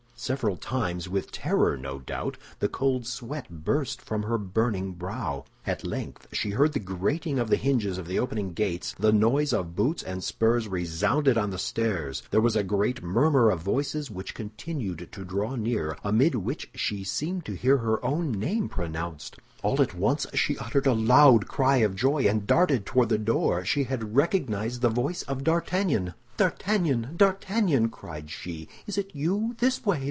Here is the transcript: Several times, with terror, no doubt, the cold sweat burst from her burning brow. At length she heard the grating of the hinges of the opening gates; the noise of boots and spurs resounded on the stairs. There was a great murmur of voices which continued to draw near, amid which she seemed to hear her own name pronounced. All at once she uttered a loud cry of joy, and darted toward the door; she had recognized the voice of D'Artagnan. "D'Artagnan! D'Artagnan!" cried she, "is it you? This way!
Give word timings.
Several 0.15 0.55
times, 0.55 1.09
with 1.09 1.31
terror, 1.31 1.75
no 1.75 1.97
doubt, 1.97 2.37
the 2.59 2.69
cold 2.69 3.07
sweat 3.07 3.63
burst 3.65 3.99
from 3.99 4.21
her 4.21 4.37
burning 4.37 4.91
brow. 4.93 5.45
At 5.65 5.83
length 5.83 6.27
she 6.31 6.51
heard 6.51 6.73
the 6.73 6.79
grating 6.79 7.39
of 7.39 7.49
the 7.49 7.55
hinges 7.55 7.97
of 7.97 8.05
the 8.05 8.19
opening 8.19 8.53
gates; 8.53 8.93
the 8.99 9.11
noise 9.11 9.51
of 9.51 9.75
boots 9.75 10.03
and 10.03 10.23
spurs 10.23 10.67
resounded 10.67 11.39
on 11.39 11.49
the 11.49 11.57
stairs. 11.57 12.21
There 12.29 12.39
was 12.39 12.55
a 12.55 12.61
great 12.63 13.01
murmur 13.01 13.49
of 13.49 13.61
voices 13.61 14.11
which 14.11 14.35
continued 14.35 15.09
to 15.11 15.25
draw 15.25 15.55
near, 15.55 15.97
amid 16.03 16.35
which 16.35 16.69
she 16.75 17.03
seemed 17.03 17.43
to 17.45 17.55
hear 17.55 17.77
her 17.77 18.03
own 18.05 18.31
name 18.31 18.69
pronounced. 18.69 19.37
All 19.63 19.81
at 19.81 19.95
once 19.95 20.27
she 20.35 20.55
uttered 20.59 20.85
a 20.85 20.93
loud 20.93 21.47
cry 21.47 21.77
of 21.77 21.95
joy, 21.95 22.25
and 22.27 22.45
darted 22.45 22.85
toward 22.85 23.09
the 23.09 23.17
door; 23.17 23.65
she 23.65 23.85
had 23.85 24.15
recognized 24.15 24.81
the 24.83 24.89
voice 24.89 25.23
of 25.23 25.43
D'Artagnan. 25.43 26.13
"D'Artagnan! 26.37 27.15
D'Artagnan!" 27.17 27.89
cried 27.89 28.29
she, 28.29 28.69
"is 28.85 28.99
it 28.99 29.15
you? 29.15 29.55
This 29.57 29.83
way! 29.83 29.97